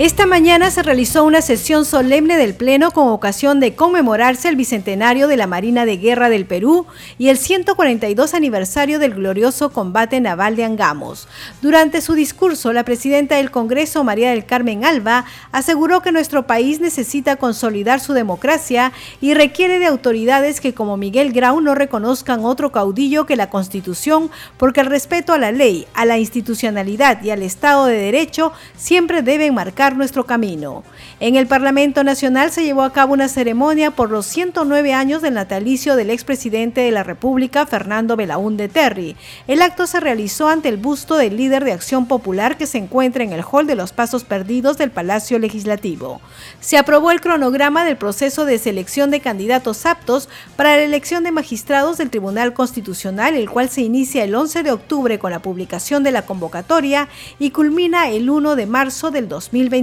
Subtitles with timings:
[0.00, 5.28] Esta mañana se realizó una sesión solemne del Pleno con ocasión de conmemorarse el bicentenario
[5.28, 10.56] de la Marina de Guerra del Perú y el 142 aniversario del glorioso combate naval
[10.56, 11.28] de Angamos.
[11.62, 16.80] Durante su discurso, la presidenta del Congreso, María del Carmen Alba, aseguró que nuestro país
[16.80, 22.72] necesita consolidar su democracia y requiere de autoridades que como Miguel Grau no reconozcan otro
[22.72, 27.44] caudillo que la Constitución, porque el respeto a la ley, a la institucionalidad y al
[27.44, 30.82] Estado de Derecho siempre deben marcar nuestro camino.
[31.20, 35.34] En el Parlamento Nacional se llevó a cabo una ceremonia por los 109 años del
[35.34, 39.16] natalicio del expresidente de la República, Fernando Belaúnde Terry.
[39.46, 43.22] El acto se realizó ante el busto del líder de Acción Popular que se encuentra
[43.22, 46.22] en el hall de los Pasos Perdidos del Palacio Legislativo.
[46.60, 51.32] Se aprobó el cronograma del proceso de selección de candidatos aptos para la elección de
[51.32, 56.02] magistrados del Tribunal Constitucional, el cual se inicia el 11 de octubre con la publicación
[56.02, 59.73] de la convocatoria y culmina el 1 de marzo del 2020.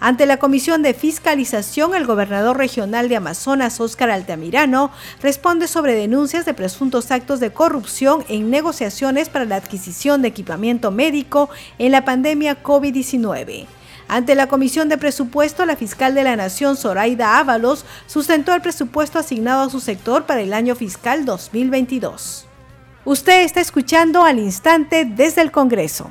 [0.00, 4.90] Ante la Comisión de Fiscalización, el gobernador regional de Amazonas, Óscar Altamirano,
[5.22, 10.90] responde sobre denuncias de presuntos actos de corrupción en negociaciones para la adquisición de equipamiento
[10.90, 13.66] médico en la pandemia COVID-19.
[14.08, 19.20] Ante la Comisión de Presupuesto, la fiscal de la Nación, Zoraida Ábalos, sustentó el presupuesto
[19.20, 22.46] asignado a su sector para el año fiscal 2022.
[23.04, 26.10] Usted está escuchando al instante desde el Congreso.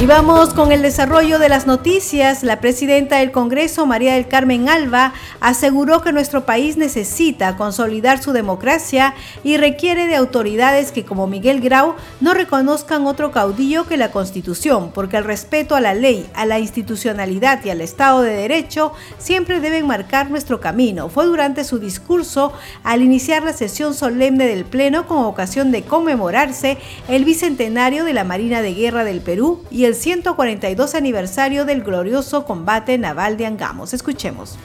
[0.00, 2.44] Y vamos con el desarrollo de las noticias.
[2.44, 8.30] La presidenta del Congreso, María del Carmen Alba, aseguró que nuestro país necesita consolidar su
[8.30, 14.12] democracia y requiere de autoridades que, como Miguel Grau, no reconozcan otro caudillo que la
[14.12, 18.92] Constitución, porque el respeto a la ley, a la institucionalidad y al Estado de Derecho
[19.18, 21.08] siempre deben marcar nuestro camino.
[21.08, 22.52] Fue durante su discurso
[22.84, 28.22] al iniciar la sesión solemne del Pleno con ocasión de conmemorarse el bicentenario de la
[28.22, 33.94] Marina de Guerra del Perú y el 142 aniversario del glorioso combate naval de Angamos.
[33.94, 34.58] Escuchemos.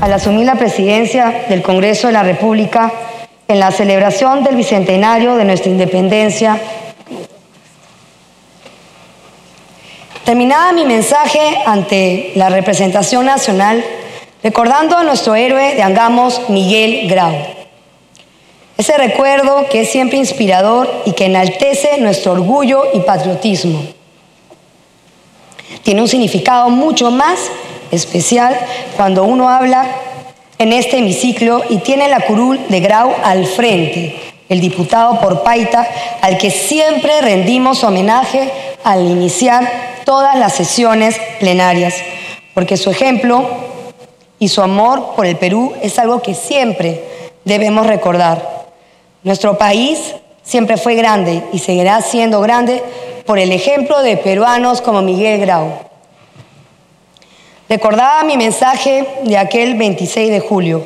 [0.00, 2.92] Al asumir la presidencia del Congreso de la República
[3.48, 6.60] en la celebración del bicentenario de nuestra independencia,
[10.24, 13.84] terminaba mi mensaje ante la representación nacional
[14.42, 17.61] recordando a nuestro héroe de Angamos, Miguel Grau
[18.82, 23.80] ese recuerdo que es siempre inspirador y que enaltece nuestro orgullo y patriotismo.
[25.84, 27.38] Tiene un significado mucho más
[27.92, 28.58] especial
[28.96, 29.86] cuando uno habla
[30.58, 35.86] en este hemiciclo y tiene la curul de Grau al frente, el diputado por Paita,
[36.20, 38.50] al que siempre rendimos homenaje
[38.82, 41.94] al iniciar todas las sesiones plenarias,
[42.52, 43.48] porque su ejemplo
[44.40, 47.04] y su amor por el Perú es algo que siempre
[47.44, 48.61] debemos recordar.
[49.24, 52.82] Nuestro país siempre fue grande y seguirá siendo grande
[53.24, 55.72] por el ejemplo de peruanos como Miguel Grau.
[57.68, 60.84] Recordaba mi mensaje de aquel 26 de julio,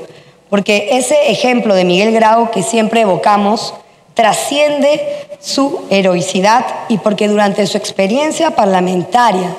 [0.51, 3.75] porque ese ejemplo de Miguel Grau que siempre evocamos
[4.13, 9.57] trasciende su heroicidad y porque durante su experiencia parlamentaria,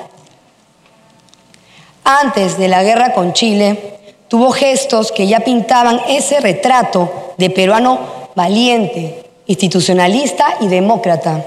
[2.04, 8.17] antes de la guerra con Chile, tuvo gestos que ya pintaban ese retrato de peruano
[8.38, 11.44] valiente, institucionalista y demócrata.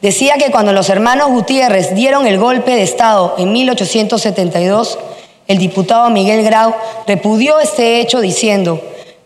[0.00, 4.98] Decía que cuando los hermanos Gutiérrez dieron el golpe de Estado en 1872,
[5.46, 6.74] el diputado Miguel Grau
[7.06, 8.80] repudió este hecho diciendo,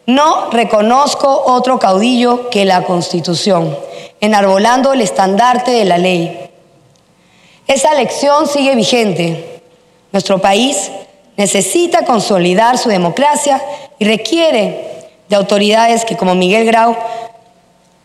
[0.06, 3.78] no reconozco otro caudillo que la Constitución,
[4.20, 6.50] enarbolando el estandarte de la ley.
[7.68, 9.60] Esa lección sigue vigente.
[10.10, 10.90] Nuestro país
[11.36, 13.62] necesita consolidar su democracia
[14.00, 14.93] y requiere
[15.34, 16.96] de autoridades que, como Miguel Grau,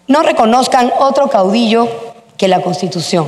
[0.07, 1.87] no reconozcan otro caudillo
[2.37, 3.27] que la Constitución.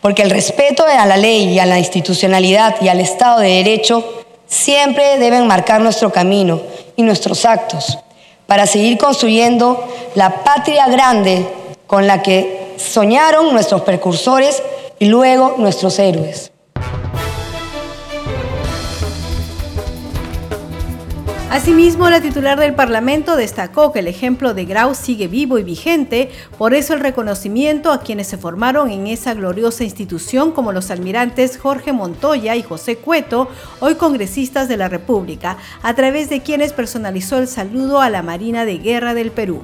[0.00, 4.24] Porque el respeto a la ley y a la institucionalidad y al Estado de Derecho
[4.46, 6.62] siempre deben marcar nuestro camino
[6.96, 7.98] y nuestros actos
[8.46, 11.46] para seguir construyendo la patria grande
[11.86, 14.62] con la que soñaron nuestros precursores
[14.98, 16.51] y luego nuestros héroes.
[21.52, 26.30] Asimismo, la titular del Parlamento destacó que el ejemplo de Grau sigue vivo y vigente,
[26.56, 31.58] por eso el reconocimiento a quienes se formaron en esa gloriosa institución como los almirantes
[31.58, 33.48] Jorge Montoya y José Cueto,
[33.80, 38.64] hoy congresistas de la República, a través de quienes personalizó el saludo a la Marina
[38.64, 39.60] de Guerra del Perú.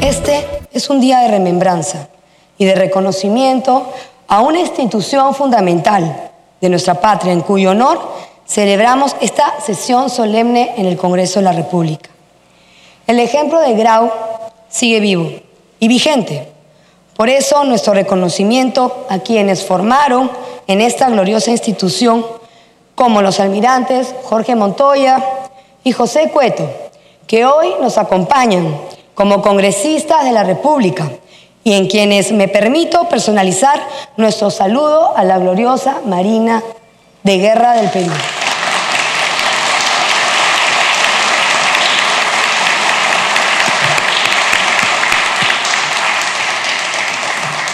[0.00, 2.08] Este es un día de remembranza
[2.56, 3.92] y de reconocimiento
[4.26, 6.30] a una institución fundamental
[6.62, 8.13] de nuestra patria en cuyo honor
[8.46, 12.10] celebramos esta sesión solemne en el Congreso de la República.
[13.06, 14.10] El ejemplo de Grau
[14.68, 15.30] sigue vivo
[15.80, 16.48] y vigente.
[17.16, 20.30] Por eso nuestro reconocimiento a quienes formaron
[20.66, 22.24] en esta gloriosa institución,
[22.94, 25.22] como los almirantes Jorge Montoya
[25.84, 26.68] y José Cueto,
[27.26, 28.76] que hoy nos acompañan
[29.14, 31.10] como congresistas de la República
[31.62, 33.80] y en quienes me permito personalizar
[34.16, 36.62] nuestro saludo a la gloriosa Marina
[37.24, 38.12] de Guerra del Perú.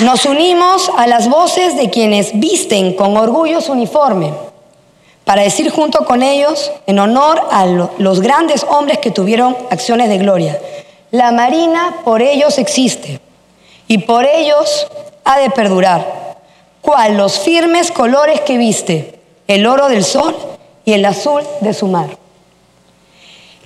[0.01, 4.33] Nos unimos a las voces de quienes visten con orgullo su uniforme
[5.25, 10.19] para decir junto con ellos, en honor a los grandes hombres que tuvieron acciones de
[10.19, 10.59] gloria,
[11.11, 13.21] la Marina por ellos existe
[13.89, 14.87] y por ellos
[15.25, 16.37] ha de perdurar,
[16.81, 19.20] cual los firmes colores que viste,
[19.51, 20.37] el oro del sol
[20.85, 22.17] y el azul de su mar.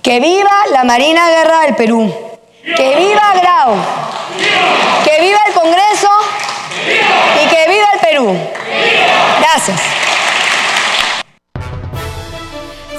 [0.01, 2.11] Que viva la Marina Guerra del Perú,
[2.75, 3.75] que viva Grau,
[5.03, 6.09] que viva el Congreso
[7.35, 8.35] y que viva el Perú.
[9.39, 9.79] Gracias.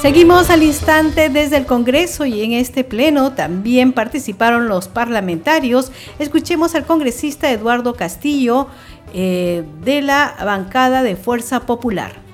[0.00, 5.90] Seguimos al instante desde el Congreso y en este pleno también participaron los parlamentarios.
[6.20, 8.68] Escuchemos al congresista Eduardo Castillo
[9.12, 12.25] eh, de la bancada de Fuerza Popular.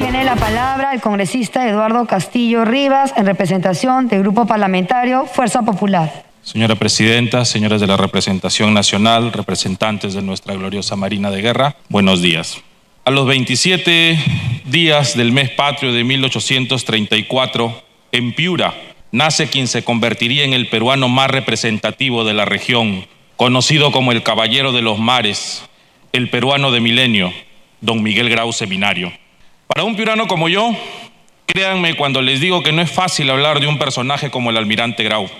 [0.00, 6.24] Tiene la palabra el congresista Eduardo Castillo Rivas en representación del Grupo Parlamentario Fuerza Popular.
[6.42, 12.22] Señora Presidenta, señores de la representación nacional, representantes de nuestra gloriosa Marina de Guerra, buenos
[12.22, 12.62] días.
[13.04, 14.18] A los 27
[14.64, 17.82] días del mes patrio de 1834,
[18.12, 18.72] en Piura,
[19.12, 23.06] nace quien se convertiría en el peruano más representativo de la región,
[23.36, 25.62] conocido como el Caballero de los Mares,
[26.14, 27.34] el peruano de milenio,
[27.82, 29.12] don Miguel Grau Seminario.
[29.72, 30.70] Para un piurano como yo,
[31.46, 35.02] créanme cuando les digo que no es fácil hablar de un personaje como el almirante
[35.04, 35.30] Grau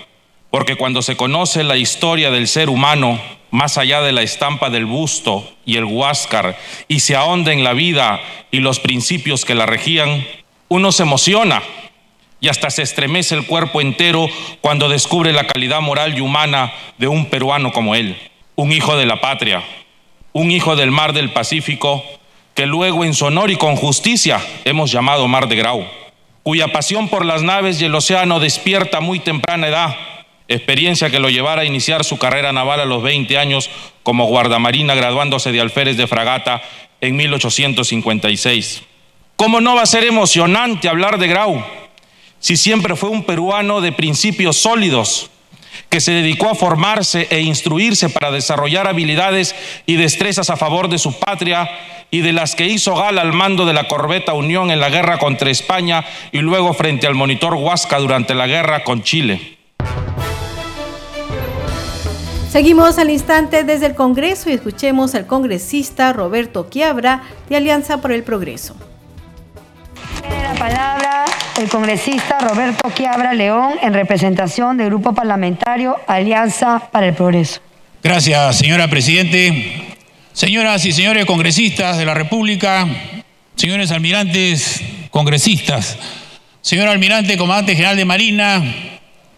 [0.51, 3.19] porque cuando se conoce la historia del ser humano,
[3.49, 6.57] más allá de la estampa del busto y el huáscar,
[6.89, 8.19] y se ahonda en la vida
[8.51, 10.27] y los principios que la regían,
[10.67, 11.63] uno se emociona
[12.41, 14.27] y hasta se estremece el cuerpo entero
[14.59, 18.17] cuando descubre la calidad moral y humana de un peruano como él,
[18.55, 19.63] un hijo de la patria,
[20.33, 22.03] un hijo del mar del Pacífico,
[22.53, 25.85] que luego en su honor y con justicia hemos llamado Mar de Grau,
[26.43, 29.95] cuya pasión por las naves y el océano despierta muy temprana edad
[30.53, 33.69] experiencia que lo llevara a iniciar su carrera naval a los 20 años
[34.03, 36.61] como guardamarina graduándose de alférez de fragata
[36.99, 38.83] en 1856.
[39.35, 41.63] ¿Cómo no va a ser emocionante hablar de Grau
[42.39, 45.30] si siempre fue un peruano de principios sólidos
[45.89, 50.97] que se dedicó a formarse e instruirse para desarrollar habilidades y destrezas a favor de
[50.97, 51.69] su patria
[52.11, 55.17] y de las que hizo gala al mando de la corbeta Unión en la guerra
[55.17, 59.57] contra España y luego frente al monitor Huasca durante la guerra con Chile?
[62.51, 68.11] Seguimos al instante desde el Congreso y escuchemos al congresista Roberto Quiabra de Alianza por
[68.11, 68.75] el Progreso.
[70.21, 71.25] Tiene la palabra
[71.59, 77.61] el congresista Roberto Quiabra León en representación del Grupo Parlamentario Alianza para el Progreso.
[78.03, 79.97] Gracias, señora Presidente.
[80.33, 82.87] Señoras y señores congresistas de la República,
[83.55, 85.97] señores almirantes congresistas,
[86.61, 88.63] señor almirante comandante general de Marina,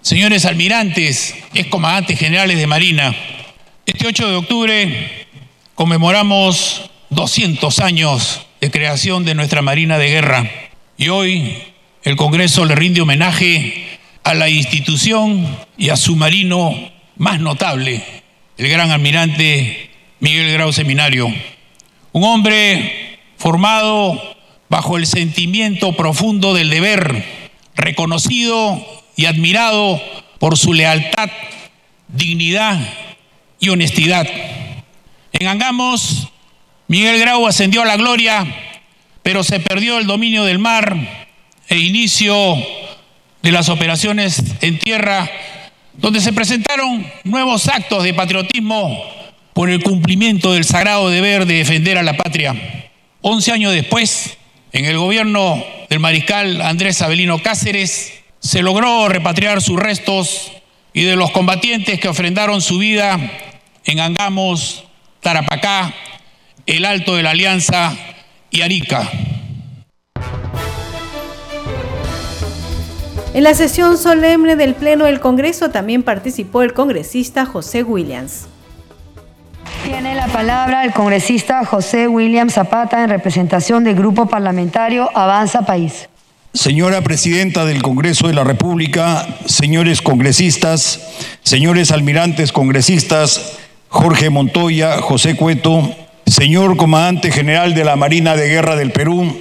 [0.04, 3.16] Señores almirantes, ex comandantes generales de Marina,
[3.86, 5.28] este 8 de octubre
[5.76, 10.50] conmemoramos 200 años de creación de nuestra Marina de Guerra
[10.98, 11.58] y hoy
[12.04, 16.74] el Congreso le rinde homenaje a la institución y a su marino
[17.18, 18.04] más notable,
[18.58, 21.34] el gran almirante Miguel Grau Seminario.
[22.12, 24.22] Un hombre formado
[24.70, 27.26] bajo el sentimiento profundo del deber,
[27.76, 28.84] reconocido
[29.16, 30.02] y admirado
[30.40, 31.30] por su lealtad,
[32.08, 32.80] dignidad
[33.60, 34.28] y honestidad.
[35.34, 36.30] En Angamos,
[36.88, 38.46] Miguel Grau ascendió a la gloria,
[39.24, 40.96] pero se perdió el dominio del mar
[41.70, 42.58] e inicio
[43.42, 45.30] de las operaciones en tierra,
[45.94, 49.04] donde se presentaron nuevos actos de patriotismo
[49.54, 52.92] por el cumplimiento del sagrado deber de defender a la patria.
[53.22, 54.38] Once años después,
[54.74, 60.52] en el gobierno del mariscal Andrés Avelino Cáceres, se logró repatriar sus restos
[60.94, 63.18] y de los combatientes que ofrendaron su vida
[63.86, 64.84] en Angamos,
[65.22, 65.94] Tarapacá,
[66.66, 67.96] el Alto de la Alianza
[68.54, 69.10] y Arica.
[73.34, 78.46] En la sesión solemne del Pleno del Congreso también participó el congresista José Williams.
[79.84, 86.08] Tiene la palabra el congresista José Williams Zapata en representación del Grupo Parlamentario Avanza País.
[86.54, 91.02] Señora Presidenta del Congreso de la República, señores congresistas,
[91.42, 93.58] señores almirantes congresistas,
[93.90, 95.90] Jorge Montoya, José Cueto,
[96.26, 99.38] señor Comandante General de la Marina de Guerra del Perú,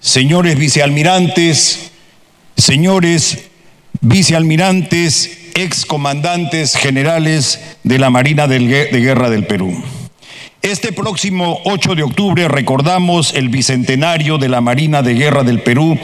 [0.00, 1.90] señores vicealmirantes,
[2.56, 3.48] señores
[4.00, 9.82] vicealmirantes, excomandantes generales de la Marina de Guerra del Perú.
[10.62, 15.96] Este próximo 8 de octubre recordamos el bicentenario de la Marina de Guerra del Perú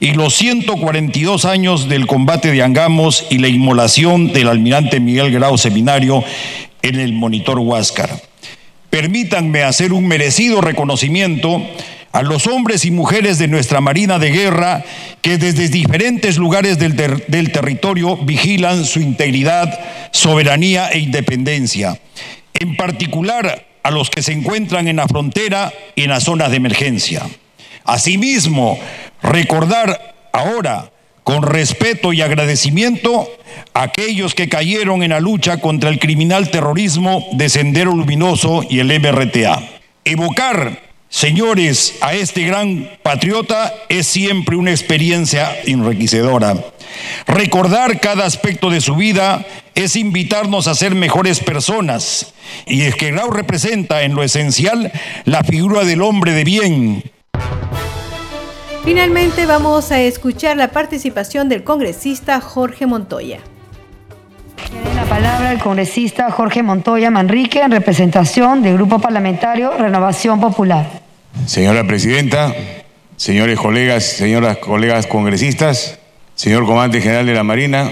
[0.00, 5.58] y los 142 años del combate de Angamos y la inmolación del almirante Miguel Grau
[5.58, 6.24] Seminario
[6.80, 8.27] en el monitor Huáscar.
[8.98, 11.64] Permítanme hacer un merecido reconocimiento
[12.10, 14.82] a los hombres y mujeres de nuestra Marina de Guerra
[15.22, 19.78] que desde diferentes lugares del, del, territorio vigilan su integridad,
[20.10, 22.00] soberanía e independencia.
[22.54, 26.56] En particular a los que se encuentran en la frontera y en las zonas de
[26.56, 27.22] emergencia.
[27.84, 28.80] Asimismo,
[29.22, 30.90] recordar ahora
[31.28, 33.30] con respeto y agradecimiento
[33.74, 38.78] a aquellos que cayeron en la lucha contra el criminal terrorismo de Sendero Luminoso y
[38.78, 39.62] el MRTA.
[40.06, 46.54] Evocar Señores, a este gran patriota es siempre una experiencia enriquecedora.
[47.26, 49.44] Recordar cada aspecto de su vida
[49.74, 52.32] es invitarnos a ser mejores personas.
[52.66, 54.92] Y es que Grau representa en lo esencial
[55.26, 57.04] la figura del hombre de bien.
[58.84, 63.38] Finalmente vamos a escuchar la participación del congresista Jorge Montoya.
[64.70, 71.02] Tiene la palabra el congresista Jorge Montoya Manrique en representación del Grupo Parlamentario Renovación Popular.
[71.46, 72.54] Señora Presidenta,
[73.16, 75.98] señores colegas, señoras colegas congresistas,
[76.34, 77.90] señor Comandante General de la Marina,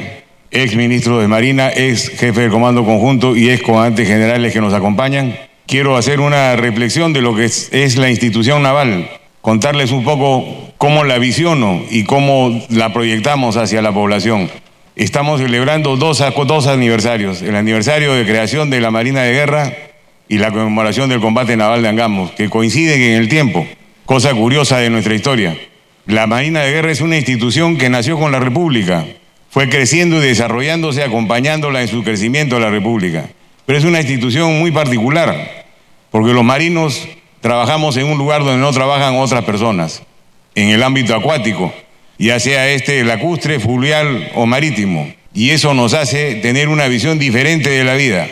[0.51, 4.73] ex ministro de Marina, ex jefe del Comando Conjunto y ex comandantes generales que nos
[4.75, 9.09] acompañan, quiero hacer una reflexión de lo que es, es la institución naval,
[9.47, 10.45] contarles un poco
[10.77, 14.51] cómo la visiono y cómo la proyectamos hacia la población.
[14.97, 19.73] Estamos celebrando dos, dos aniversarios, el aniversario de creación de la Marina de Guerra
[20.29, 23.65] y la conmemoración del combate naval de Angamos, que coinciden en el tiempo,
[24.05, 25.57] cosa curiosa de nuestra historia.
[26.07, 29.07] La Marina de Guerra es una institución que nació con la República,
[29.49, 33.27] fue creciendo y desarrollándose acompañándola en su crecimiento a la República.
[33.65, 35.67] Pero es una institución muy particular,
[36.11, 37.07] porque los marinos
[37.47, 40.03] trabajamos en un lugar donde no trabajan otras personas,
[40.57, 41.73] en el ámbito acuático,
[42.19, 45.15] ya sea este lacustre, fluvial o marítimo.
[45.33, 48.27] Y eso nos hace tener una visión diferente de la vida.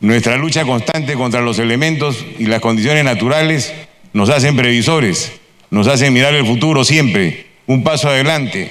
[0.00, 3.72] Nuestra lucha constante contra los elementos y las condiciones naturales
[4.12, 5.32] nos hacen previsores,
[5.70, 8.70] nos hacen mirar el futuro siempre, un paso adelante,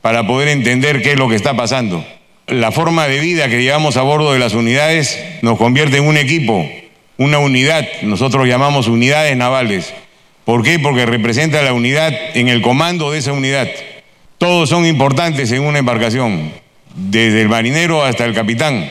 [0.00, 2.02] para poder entender qué es lo que está pasando.
[2.46, 6.16] La forma de vida que llevamos a bordo de las unidades nos convierte en un
[6.16, 6.66] equipo,
[7.18, 9.92] una unidad, nosotros llamamos unidades navales.
[10.44, 10.78] ¿Por qué?
[10.78, 13.68] Porque representa la unidad en el comando de esa unidad.
[14.38, 16.52] Todos son importantes en una embarcación,
[16.94, 18.90] desde el marinero hasta el capitán.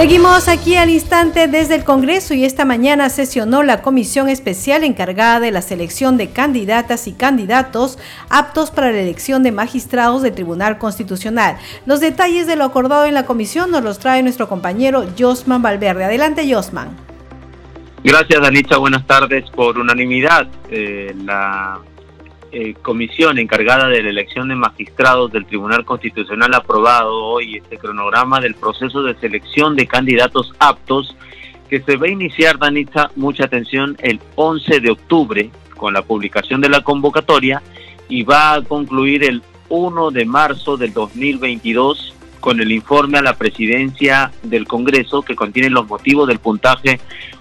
[0.00, 5.40] Seguimos aquí al instante desde el Congreso y esta mañana sesionó la comisión especial encargada
[5.40, 7.98] de la selección de candidatas y candidatos
[8.30, 11.58] aptos para la elección de magistrados del Tribunal Constitucional.
[11.84, 16.04] Los detalles de lo acordado en la comisión nos los trae nuestro compañero Josman Valverde.
[16.04, 16.96] Adelante, Josman.
[18.02, 18.78] Gracias, Danita.
[18.78, 19.50] Buenas tardes.
[19.50, 21.78] Por unanimidad, eh, la
[22.52, 27.78] eh, comisión encargada de la elección de magistrados del Tribunal Constitucional ha aprobado hoy este
[27.78, 31.16] cronograma del proceso de selección de candidatos aptos
[31.68, 36.60] que se va a iniciar, Danita, mucha atención, el 11 de octubre con la publicación
[36.60, 37.62] de la convocatoria
[38.08, 43.36] y va a concluir el 1 de marzo del 2022 con el informe a la
[43.36, 47.00] presidencia del Congreso que contiene los motivos del puntaje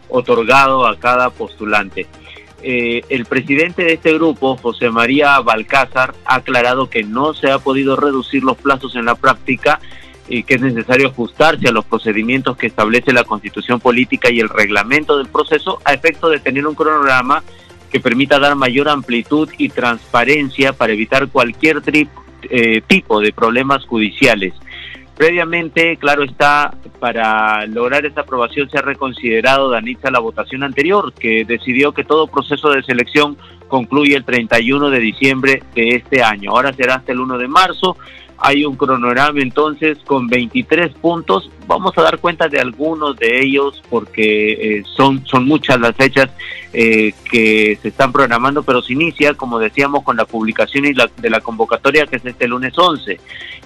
[0.10, 2.08] otorgado a cada postulante.
[2.62, 7.60] Eh, el presidente de este grupo, José María Balcázar, ha aclarado que no se ha
[7.60, 9.80] podido reducir los plazos en la práctica
[10.28, 14.50] y que es necesario ajustarse a los procedimientos que establece la constitución política y el
[14.50, 17.44] reglamento del proceso a efecto de tener un cronograma
[17.90, 21.82] que permita dar mayor amplitud y transparencia para evitar cualquier
[22.44, 24.54] eh, tipo de problemas judiciales.
[25.20, 31.44] Previamente, claro está, para lograr esta aprobación se ha reconsiderado, Danitza, la votación anterior, que
[31.44, 33.36] decidió que todo proceso de selección
[33.68, 36.52] concluye el 31 de diciembre de este año.
[36.52, 37.98] Ahora será hasta el 1 de marzo.
[38.42, 41.52] Hay un cronograma entonces con 23 puntos.
[41.68, 46.30] Vamos a dar cuenta de algunos de ellos porque eh, son, son muchas las fechas
[46.72, 51.10] eh, que se están programando, pero se inicia, como decíamos, con la publicación y la,
[51.18, 53.20] de la convocatoria que es este lunes 11.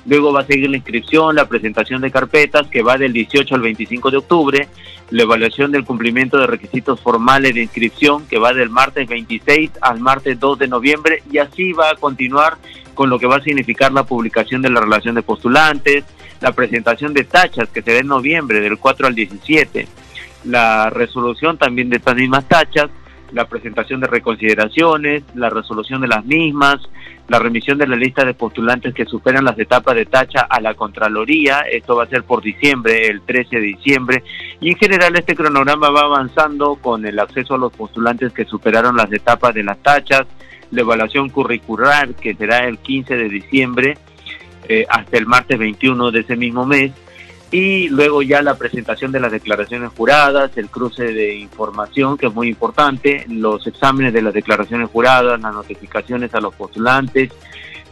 [0.05, 3.61] Luego va a seguir la inscripción, la presentación de carpetas que va del 18 al
[3.61, 4.67] 25 de octubre,
[5.11, 9.99] la evaluación del cumplimiento de requisitos formales de inscripción que va del martes 26 al
[9.99, 12.57] martes 2 de noviembre y así va a continuar
[12.93, 16.03] con lo que va a significar la publicación de la relación de postulantes,
[16.41, 19.87] la presentación de tachas que se da en noviembre del 4 al 17,
[20.45, 22.89] la resolución también de estas mismas tachas,
[23.31, 26.77] la presentación de reconsideraciones, la resolución de las mismas,
[27.27, 30.75] la remisión de la lista de postulantes que superan las etapas de tacha a la
[30.75, 34.23] Contraloría, esto va a ser por diciembre, el 13 de diciembre,
[34.59, 38.95] y en general este cronograma va avanzando con el acceso a los postulantes que superaron
[38.95, 40.27] las etapas de las tachas,
[40.73, 43.97] la evaluación curricular que será el 15 de diciembre
[44.67, 46.91] eh, hasta el martes 21 de ese mismo mes,
[47.51, 52.33] y luego ya la presentación de las declaraciones juradas, el cruce de información, que es
[52.33, 57.29] muy importante, los exámenes de las declaraciones juradas, las notificaciones a los postulantes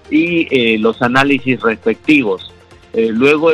[0.09, 2.51] y eh, los análisis respectivos.
[2.93, 3.51] Eh, luego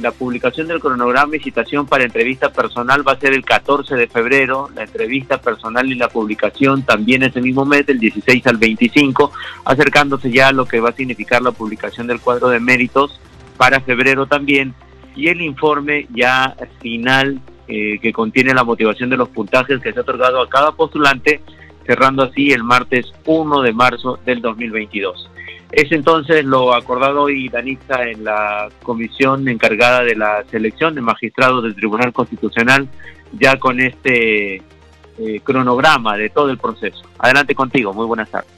[0.00, 4.08] la publicación del cronograma y citación para entrevista personal va a ser el 14 de
[4.08, 9.30] febrero, la entrevista personal y la publicación también ese mismo mes, del 16 al 25,
[9.64, 13.20] acercándose ya a lo que va a significar la publicación del cuadro de méritos
[13.56, 14.74] para febrero también
[15.14, 20.00] y el informe ya final eh, que contiene la motivación de los puntajes que se
[20.00, 21.40] ha otorgado a cada postulante,
[21.86, 25.30] cerrando así el martes 1 de marzo del 2022.
[25.72, 31.62] Es entonces lo acordado hoy, Danitza, en la comisión encargada de la selección de magistrados
[31.64, 32.88] del Tribunal Constitucional,
[33.32, 37.02] ya con este eh, cronograma de todo el proceso.
[37.18, 38.50] Adelante contigo, muy buenas tardes.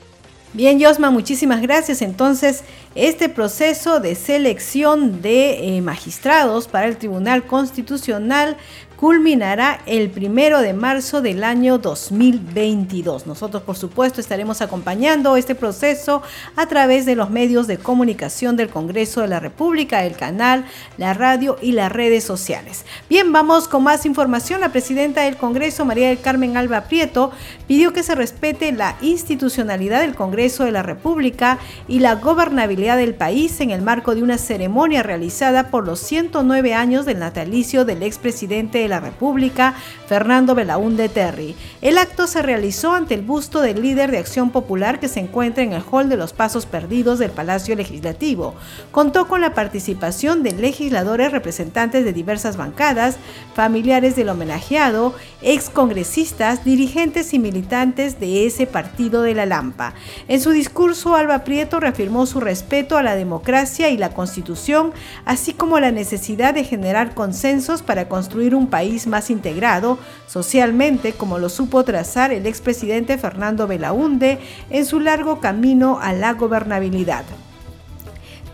[0.56, 2.00] Bien, Yosma, muchísimas gracias.
[2.00, 8.56] Entonces, este proceso de selección de eh, magistrados para el Tribunal Constitucional
[8.96, 13.26] culminará el primero de marzo del año 2022.
[13.26, 16.22] Nosotros, por supuesto, estaremos acompañando este proceso
[16.56, 20.64] a través de los medios de comunicación del Congreso de la República, el canal,
[20.96, 22.84] la radio y las redes sociales.
[23.08, 24.60] Bien, vamos con más información.
[24.60, 27.32] La presidenta del Congreso, María del Carmen Alba Prieto,
[27.68, 33.14] pidió que se respete la institucionalidad del Congreso de la República y la gobernabilidad del
[33.14, 38.02] país en el marco de una ceremonia realizada por los 109 años del natalicio del
[38.02, 39.74] expresidente la República,
[40.06, 41.54] Fernando Belaúnde Terry.
[41.82, 45.62] El acto se realizó ante el busto del líder de Acción Popular que se encuentra
[45.62, 48.54] en el hall de los Pasos Perdidos del Palacio Legislativo.
[48.92, 53.16] Contó con la participación de legisladores representantes de diversas bancadas,
[53.54, 59.94] familiares del homenajeado, excongresistas, dirigentes y militantes de ese partido de la Lampa.
[60.28, 64.92] En su discurso, Alba Prieto reafirmó su respeto a la democracia y la Constitución,
[65.24, 68.75] así como la necesidad de generar consensos para construir un país
[69.06, 74.38] más integrado socialmente, como lo supo trazar el expresidente Fernando Belaúnde
[74.70, 77.24] en su largo camino a la gobernabilidad.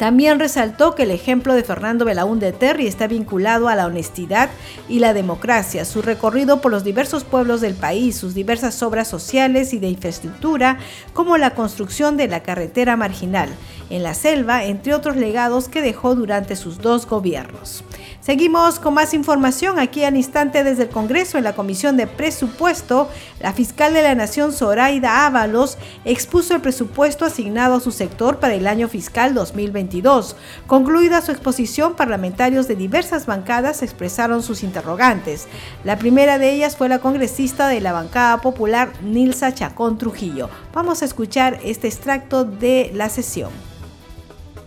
[0.02, 4.50] También resaltó que el ejemplo de Fernando Belaúnde Terry está vinculado a la honestidad
[4.88, 9.72] y la democracia, su recorrido por los diversos pueblos del país, sus diversas obras sociales
[9.72, 10.78] y de infraestructura,
[11.12, 13.48] como la construcción de la carretera marginal
[13.90, 17.84] en la selva, entre otros legados que dejó durante sus dos gobiernos.
[18.22, 23.08] Seguimos con más información aquí al instante desde el Congreso en la Comisión de Presupuesto.
[23.40, 28.54] La fiscal de la Nación, Zoraida Ábalos, expuso el presupuesto asignado a su sector para
[28.54, 30.36] el año fiscal 2022.
[30.68, 35.48] Concluida su exposición, parlamentarios de diversas bancadas expresaron sus interrogantes.
[35.82, 40.48] La primera de ellas fue la congresista de la bancada popular, Nilsa Chacón Trujillo.
[40.72, 43.50] Vamos a escuchar este extracto de la sesión.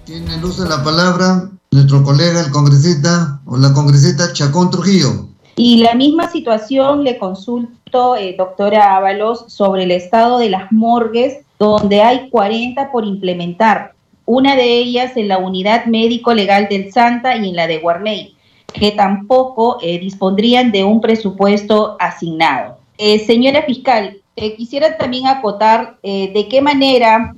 [0.04, 5.28] Tiene luz de la palabra nuestro colega, el congresista o la congresista Chacón Trujillo.
[5.56, 11.40] Y la misma situación le consulto, eh, doctora Ábalos, sobre el estado de las morgues,
[11.60, 13.94] donde hay 40 por implementar.
[14.26, 18.36] Una de ellas en la unidad médico legal del Santa y en la de Guarmey,
[18.74, 22.78] que tampoco eh, dispondrían de un presupuesto asignado.
[22.98, 27.34] Eh, señora fiscal, quisiera también acotar de qué manera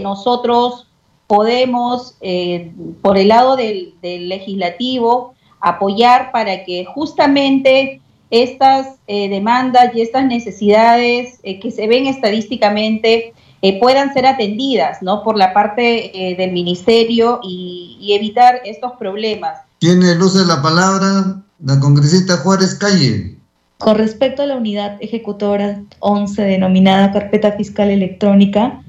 [0.00, 0.85] nosotros
[1.26, 10.02] podemos, eh, por el lado del, legislativo, apoyar para que justamente estas eh, demandas y
[10.02, 15.22] estas necesidades eh, que se ven estadísticamente eh, puedan ser atendidas ¿no?
[15.22, 19.58] por la parte eh, del ministerio y, y, evitar estos problemas.
[19.78, 23.38] Tiene luz de la palabra la congresista Juárez Calle.
[23.78, 28.82] Con respecto a la unidad ejecutora 11 denominada carpeta fiscal electrónica,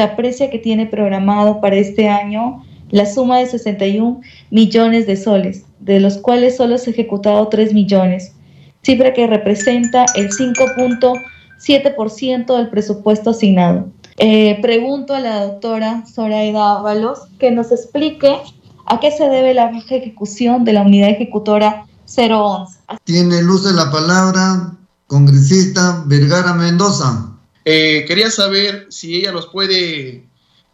[0.00, 5.66] se aprecia que tiene programado para este año la suma de 61 millones de soles,
[5.78, 8.32] de los cuales solo se ha ejecutado 3 millones,
[8.82, 13.90] cifra que representa el 5.7% del presupuesto asignado.
[14.16, 18.38] Eh, pregunto a la doctora Zoraida Ábalos que nos explique
[18.86, 22.78] a qué se debe la baja ejecución de la unidad ejecutora 011.
[23.04, 27.30] Tiene luz de la palabra congresista Vergara Mendoza.
[27.64, 30.24] Eh, quería saber si ella nos puede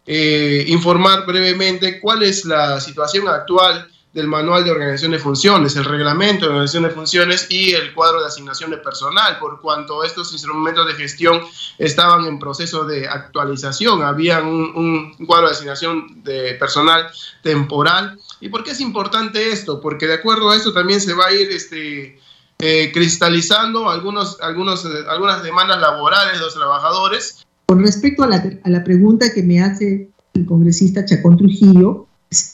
[0.05, 5.85] eh, informar brevemente cuál es la situación actual del manual de organización de funciones, el
[5.85, 10.31] reglamento de organización de funciones y el cuadro de asignación de personal, por cuanto estos
[10.31, 11.41] instrumentos de gestión
[11.77, 17.07] estaban en proceso de actualización, había un, un cuadro de asignación de personal
[17.43, 18.17] temporal.
[18.39, 19.79] ¿Y por qué es importante esto?
[19.79, 22.19] Porque de acuerdo a esto también se va a ir este,
[22.59, 27.45] eh, cristalizando algunos, algunos, eh, algunas demandas laborales de los trabajadores.
[27.67, 32.07] Con respecto a la, a la pregunta que me hace el congresista Chacón Trujillo,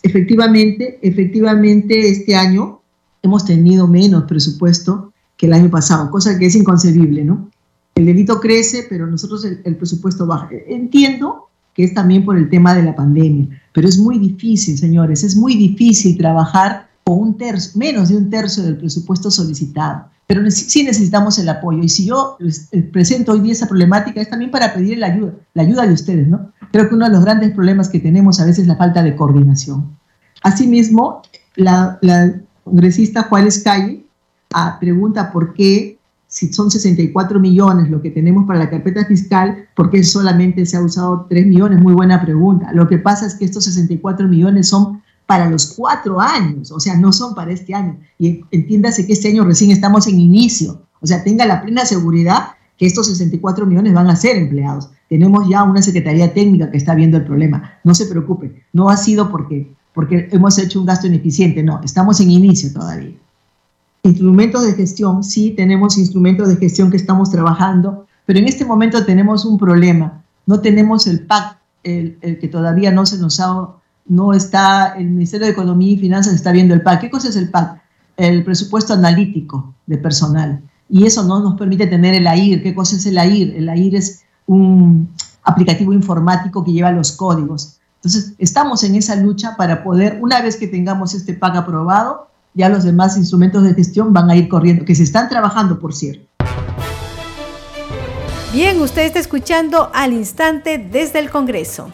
[0.04, 2.82] efectivamente, efectivamente este año
[3.22, 7.50] hemos tenido menos presupuesto que el año pasado, cosa que es inconcebible, ¿no?
[7.96, 10.50] El delito crece, pero nosotros el, el presupuesto baja.
[10.68, 15.24] Entiendo que es también por el tema de la pandemia, pero es muy difícil, señores,
[15.24, 20.06] es muy difícil trabajar con un tercio, menos de un tercio del presupuesto solicitado.
[20.26, 21.80] Pero sí necesitamos el apoyo.
[21.84, 22.38] Y si yo
[22.72, 25.94] eh, presento hoy día esa problemática es también para pedir la ayuda, la ayuda de
[25.94, 26.52] ustedes, ¿no?
[26.72, 29.16] Creo que uno de los grandes problemas que tenemos a veces es la falta de
[29.16, 29.98] coordinación.
[30.42, 31.22] Asimismo,
[31.56, 34.06] la, la congresista Juárez Calle
[34.54, 39.68] ah, pregunta por qué, si son 64 millones lo que tenemos para la carpeta fiscal,
[39.76, 41.82] ¿por qué solamente se ha usado 3 millones?
[41.82, 42.72] Muy buena pregunta.
[42.74, 46.96] Lo que pasa es que estos 64 millones son para los cuatro años, o sea,
[46.96, 47.98] no son para este año.
[48.20, 52.50] Y entiéndase que este año recién estamos en inicio, o sea, tenga la plena seguridad
[52.78, 54.92] que estos 64 millones van a ser empleados.
[55.10, 57.80] Tenemos ya una Secretaría Técnica que está viendo el problema.
[57.84, 62.20] No se preocupe, no ha sido porque, porque hemos hecho un gasto ineficiente, no, estamos
[62.20, 63.18] en inicio todavía.
[64.04, 69.04] Instrumentos de gestión, sí, tenemos instrumentos de gestión que estamos trabajando, pero en este momento
[69.04, 70.24] tenemos un problema.
[70.46, 75.10] No tenemos el PAC, el, el que todavía no se nos ha no está, el
[75.10, 77.02] Ministerio de Economía y Finanzas está viendo el PAC.
[77.02, 77.82] ¿Qué cosa es el PAC?
[78.18, 80.62] El presupuesto analítico de personal.
[80.90, 82.62] Y eso no nos permite tener el AIR.
[82.62, 83.56] ¿Qué cosa es el AIR?
[83.56, 85.10] El AIR es un
[85.44, 87.80] aplicativo informático que lleva los códigos.
[87.96, 92.70] Entonces, estamos en esa lucha para poder, una vez que tengamos este PAC aprobado, ya
[92.70, 96.28] los demás instrumentos de gestión van a ir corriendo, que se están trabajando, por cierto.
[98.54, 101.90] Bien, usted está escuchando al instante desde el Congreso.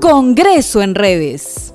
[0.00, 1.74] Congreso en redes.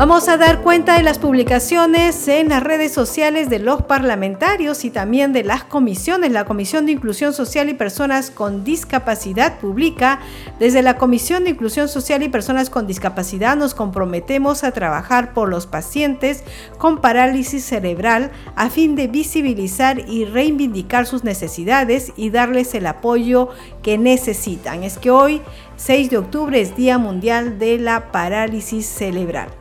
[0.00, 4.90] Vamos a dar cuenta de las publicaciones en las redes sociales de los parlamentarios y
[4.90, 6.32] también de las comisiones.
[6.32, 10.20] La Comisión de Inclusión Social y Personas con Discapacidad publica,
[10.58, 15.50] desde la Comisión de Inclusión Social y Personas con Discapacidad nos comprometemos a trabajar por
[15.50, 16.44] los pacientes
[16.78, 23.50] con parálisis cerebral a fin de visibilizar y reivindicar sus necesidades y darles el apoyo
[23.82, 24.82] que necesitan.
[24.82, 25.42] Es que hoy,
[25.76, 29.59] 6 de octubre, es Día Mundial de la Parálisis Cerebral.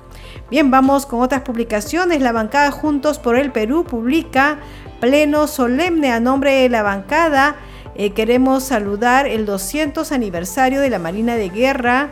[0.50, 2.22] Bien, vamos con otras publicaciones.
[2.22, 4.58] La bancada Juntos por el Perú publica
[5.00, 7.56] pleno solemne a nombre de la bancada.
[7.94, 12.10] Eh, queremos saludar el 200 aniversario de la Marina de Guerra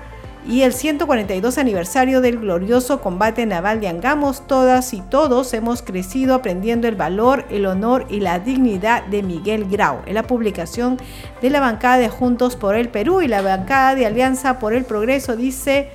[0.47, 4.45] y el 142 aniversario del glorioso combate naval de Angamos.
[4.45, 9.65] Todas y todos hemos crecido aprendiendo el valor, el honor y la dignidad de Miguel
[9.67, 10.01] Grau.
[10.05, 10.97] En la publicación
[11.41, 14.85] de la bancada de Juntos por el Perú y la bancada de Alianza por el
[14.85, 15.89] Progreso dice...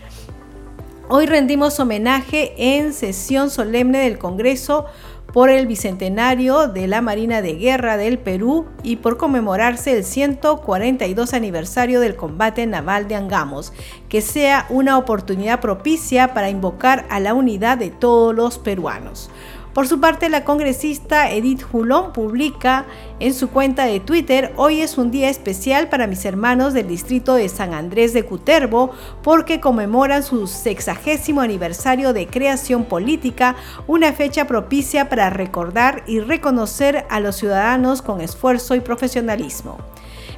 [1.15, 4.87] Hoy rendimos homenaje en sesión solemne del Congreso
[5.31, 11.35] por el bicentenario de la Marina de Guerra del Perú y por conmemorarse el 142
[11.35, 13.75] aniversario del combate naval de Angamos,
[14.09, 19.29] que sea una oportunidad propicia para invocar a la unidad de todos los peruanos.
[19.75, 22.85] Por su parte, la congresista Edith Julón publica
[23.21, 27.37] en su cuenta de Twitter, hoy es un día especial para mis hermanos del distrito
[27.37, 28.91] de San Andrés de Cuterbo
[29.23, 33.57] porque conmemoran su sexagésimo aniversario de creación política,
[33.87, 39.79] una fecha propicia para recordar y reconocer a los ciudadanos con esfuerzo y profesionalismo.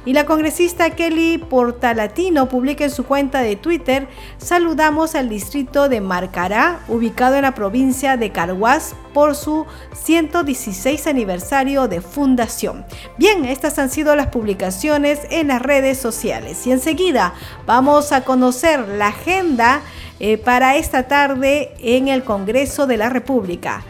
[0.05, 5.99] Y la congresista Kelly Portalatino publica en su cuenta de Twitter, saludamos al distrito de
[5.99, 12.85] Marcará, ubicado en la provincia de Carhuaz, por su 116 aniversario de fundación.
[13.17, 16.67] Bien, estas han sido las publicaciones en las redes sociales.
[16.67, 17.33] Y enseguida
[17.65, 19.81] vamos a conocer la agenda
[20.19, 23.83] eh, para esta tarde en el Congreso de la República.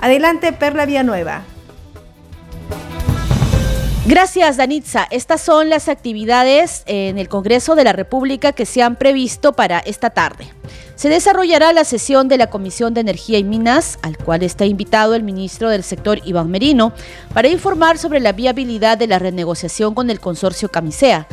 [0.00, 1.42] Adelante, Perla Villanueva.
[4.08, 5.06] Gracias, Danitza.
[5.10, 9.80] Estas son las actividades en el Congreso de la República que se han previsto para
[9.80, 10.46] esta tarde.
[10.94, 15.14] Se desarrollará la sesión de la Comisión de Energía y Minas, al cual está invitado
[15.14, 16.94] el ministro del sector Iván Merino,
[17.34, 21.28] para informar sobre la viabilidad de la renegociación con el consorcio Camisea.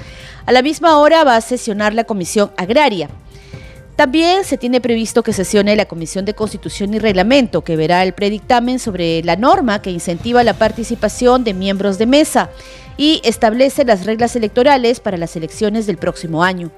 [0.45, 3.09] A la misma hora va a sesionar la Comisión Agraria.
[3.95, 8.13] También se tiene previsto que sesione la Comisión de Constitución y Reglamento, que verá el
[8.13, 12.49] predictamen sobre la norma que incentiva la participación de miembros de mesa
[12.97, 16.71] y establece las reglas electorales para las elecciones del próximo año.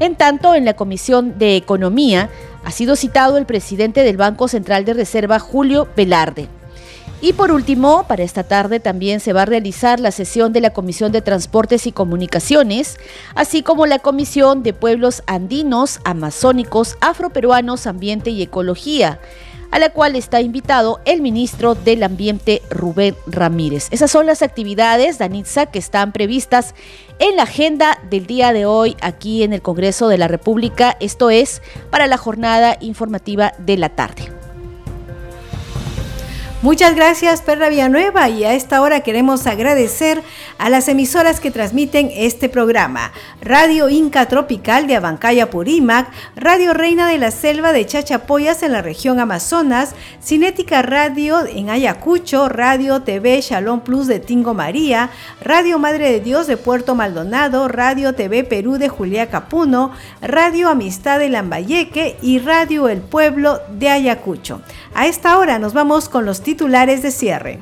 [0.00, 2.28] En tanto, en la Comisión de Economía
[2.62, 6.59] ha sido citado el presidente del Banco Central de Reserva, Julio Velarde.
[7.22, 10.70] Y por último, para esta tarde también se va a realizar la sesión de la
[10.70, 12.98] Comisión de Transportes y Comunicaciones,
[13.34, 19.20] así como la Comisión de Pueblos Andinos, Amazónicos, Afroperuanos, Ambiente y Ecología
[19.70, 23.88] a la cual está invitado el ministro del Ambiente Rubén Ramírez.
[23.90, 26.74] Esas son las actividades, Danitza, que están previstas
[27.18, 31.30] en la agenda del día de hoy aquí en el Congreso de la República, esto
[31.30, 34.39] es para la jornada informativa de la tarde.
[36.62, 40.22] Muchas gracias Perla Villanueva y a esta hora queremos agradecer
[40.58, 43.12] a las emisoras que transmiten este programa.
[43.40, 48.82] Radio Inca Tropical de Abancaya Purímac, Radio Reina de la Selva de Chachapoyas en la
[48.82, 55.08] región Amazonas, Cinética Radio en Ayacucho, Radio TV Shalom Plus de Tingo María,
[55.40, 61.20] Radio Madre de Dios de Puerto Maldonado, Radio TV Perú de Julia Capuno, Radio Amistad
[61.20, 64.60] de Lambayeque y Radio El Pueblo de Ayacucho.
[64.92, 67.60] A esta hora nos vamos con los titulares de cierre.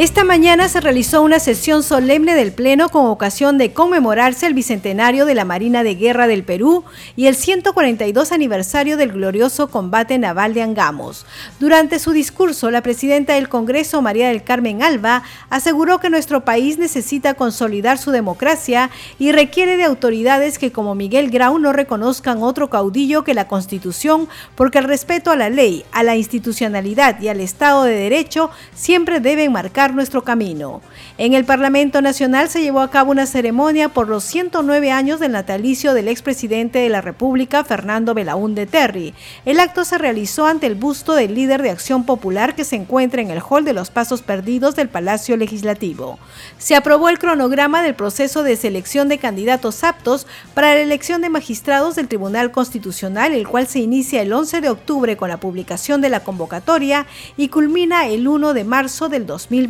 [0.00, 5.26] Esta mañana se realizó una sesión solemne del Pleno con ocasión de conmemorarse el bicentenario
[5.26, 6.84] de la Marina de Guerra del Perú
[7.16, 11.26] y el 142 aniversario del glorioso combate naval de Angamos.
[11.58, 16.78] Durante su discurso, la presidenta del Congreso, María del Carmen Alba, aseguró que nuestro país
[16.78, 22.70] necesita consolidar su democracia y requiere de autoridades que como Miguel Grau no reconozcan otro
[22.70, 27.40] caudillo que la Constitución, porque el respeto a la ley, a la institucionalidad y al
[27.40, 30.80] Estado de Derecho siempre deben marcar nuestro camino.
[31.18, 35.32] En el Parlamento Nacional se llevó a cabo una ceremonia por los 109 años del
[35.32, 39.14] natalicio del expresidente de la República, Fernando Belaúnde Terry.
[39.44, 43.22] El acto se realizó ante el busto del líder de Acción Popular que se encuentra
[43.22, 46.18] en el hall de los Pasos Perdidos del Palacio Legislativo.
[46.58, 51.28] Se aprobó el cronograma del proceso de selección de candidatos aptos para la elección de
[51.28, 56.00] magistrados del Tribunal Constitucional, el cual se inicia el 11 de octubre con la publicación
[56.00, 59.69] de la convocatoria y culmina el 1 de marzo del 2020.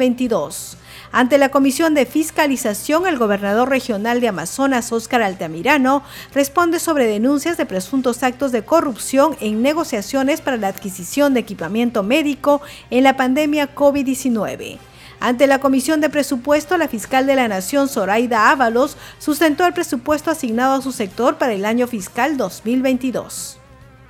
[1.13, 7.57] Ante la Comisión de Fiscalización, el gobernador regional de Amazonas, Óscar Altamirano, responde sobre denuncias
[7.57, 13.17] de presuntos actos de corrupción en negociaciones para la adquisición de equipamiento médico en la
[13.17, 14.79] pandemia COVID-19.
[15.21, 20.31] Ante la Comisión de Presupuesto, la fiscal de la Nación, Zoraida Ábalos, sustentó el presupuesto
[20.31, 23.60] asignado a su sector para el año fiscal 2022.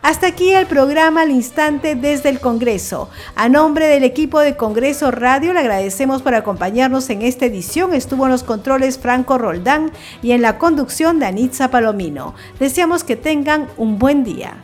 [0.02, 3.10] Hasta aquí el programa al instante desde el Congreso.
[3.36, 7.92] A nombre del equipo de Congreso Radio le agradecemos por acompañarnos en esta edición.
[7.92, 12.34] Estuvo en los controles Franco Roldán y en la conducción de Anitza Palomino.
[12.58, 14.54] Deseamos que tengan un buen día.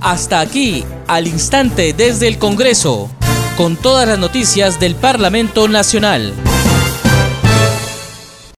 [0.00, 3.10] Hasta aquí, al instante desde el Congreso,
[3.58, 6.32] con todas las noticias del Parlamento Nacional.